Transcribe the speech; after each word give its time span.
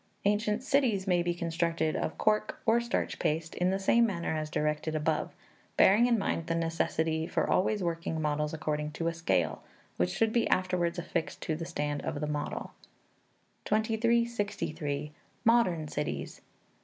Ancient 0.25 0.63
cities 0.63 1.05
may 1.05 1.21
be 1.21 1.35
constructed 1.35 1.95
of 1.95 2.17
cork 2.17 2.59
or 2.65 2.81
starch 2.81 3.19
paste, 3.19 3.53
in 3.53 3.69
the 3.69 3.77
same 3.77 4.03
manner 4.07 4.35
as 4.35 4.49
directed 4.49 4.95
above; 4.95 5.31
bearing 5.77 6.07
in 6.07 6.17
mind 6.17 6.47
the 6.47 6.55
necessity 6.55 7.27
for 7.27 7.47
always 7.47 7.83
working 7.83 8.19
models 8.19 8.51
according 8.51 8.89
to 8.93 9.05
a 9.05 9.13
scale, 9.13 9.61
which 9.97 10.09
should 10.09 10.33
be 10.33 10.49
afterwards 10.49 10.97
affixed 10.97 11.39
to 11.43 11.55
the 11.55 11.65
stand 11.65 12.01
of 12.01 12.19
the 12.19 12.25
model. 12.25 12.71
2363. 13.65 15.11
Modern 15.45 15.87
Cities. 15.87 16.41